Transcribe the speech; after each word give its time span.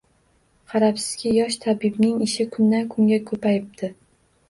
Qarabsizki, 0.73 1.35
yosh 1.41 1.59
tabibning 1.67 2.19
ishi 2.31 2.49
kundan-kunga 2.59 3.25
ko‘payibdi 3.33 3.97